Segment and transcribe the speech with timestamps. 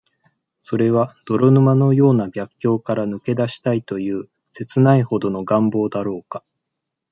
[0.57, 6.43] それは、泥沼のような逆境からぬけだしたいという、切ないほどの願望だろうか。